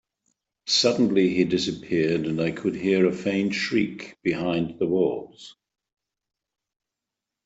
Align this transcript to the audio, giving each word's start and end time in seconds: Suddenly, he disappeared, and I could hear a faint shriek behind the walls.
Suddenly, 0.65 1.29
he 1.35 1.43
disappeared, 1.43 2.25
and 2.25 2.41
I 2.41 2.49
could 2.49 2.73
hear 2.75 3.05
a 3.05 3.13
faint 3.13 3.53
shriek 3.53 4.17
behind 4.23 4.79
the 4.79 4.87
walls. 4.87 5.55